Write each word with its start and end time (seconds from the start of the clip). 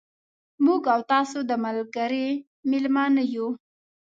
موږ 0.65 0.83
او 0.93 0.99
تاسو 1.13 1.37
د 1.49 1.51
ملګري 1.65 2.27
مېلمانه 2.69 3.23
یو. 3.35 3.47